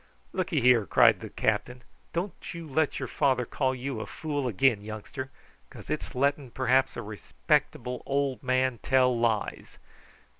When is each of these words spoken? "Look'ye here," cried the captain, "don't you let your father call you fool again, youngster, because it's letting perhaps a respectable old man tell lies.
"Look'ye 0.33 0.59
here," 0.61 0.87
cried 0.87 1.19
the 1.19 1.29
captain, 1.29 1.83
"don't 2.11 2.55
you 2.55 2.67
let 2.67 2.97
your 2.97 3.07
father 3.07 3.45
call 3.45 3.75
you 3.75 4.03
fool 4.07 4.47
again, 4.47 4.81
youngster, 4.83 5.29
because 5.69 5.91
it's 5.91 6.15
letting 6.15 6.49
perhaps 6.49 6.97
a 6.97 7.03
respectable 7.03 8.01
old 8.07 8.41
man 8.41 8.79
tell 8.81 9.15
lies. 9.15 9.77